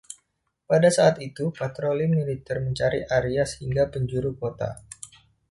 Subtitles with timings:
[0.69, 4.69] Pada saat itu, patroli militer mencari Arias hingga penjuru kota.